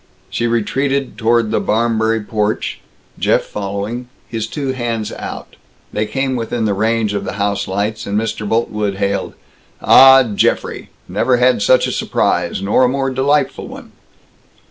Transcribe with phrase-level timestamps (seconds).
[0.31, 2.79] She retreated toward the Barmberry porch,
[3.19, 5.57] Jeff following, his two hands out.
[5.93, 8.49] They came within the range of the house lights, and Mr.
[8.49, 9.35] Boltwood hailed,
[9.79, 10.23] "Ah!
[10.23, 10.89] Geoffrey!
[11.07, 13.91] Never had such a surprise nor a more delightful one!"